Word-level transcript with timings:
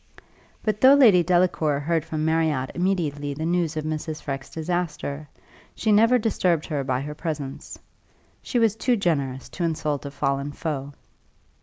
But 0.63 0.81
though 0.81 0.95
Lady 0.95 1.21
Delacour 1.21 1.79
heard 1.79 2.03
from 2.03 2.25
Marriott 2.25 2.71
immediately 2.73 3.35
the 3.35 3.45
news 3.45 3.77
of 3.77 3.83
Mrs. 3.85 4.19
Freke's 4.19 4.49
disaster, 4.49 5.29
she 5.75 5.91
never 5.91 6.17
disturbed 6.17 6.65
her 6.65 6.83
by 6.83 7.01
her 7.01 7.13
presence. 7.13 7.77
She 8.41 8.57
was 8.57 8.75
too 8.75 8.95
generous 8.97 9.47
to 9.49 9.63
insult 9.63 10.07
a 10.07 10.09
fallen 10.09 10.53
foe. 10.53 10.93